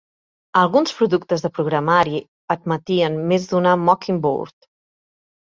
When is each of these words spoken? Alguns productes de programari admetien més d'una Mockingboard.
Alguns 0.59 0.93
productes 1.01 1.43
de 1.45 1.51
programari 1.57 2.21
admetien 2.57 3.21
més 3.33 3.47
d'una 3.53 3.77
Mockingboard. 3.85 4.69